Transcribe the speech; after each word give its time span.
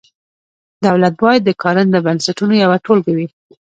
دولت 0.85 1.13
باید 1.23 1.41
د 1.45 1.49
کارنده 1.61 1.99
بنسټونو 2.05 2.53
یوه 2.63 2.77
ټولګه 2.85 3.11
وي. 3.17 3.27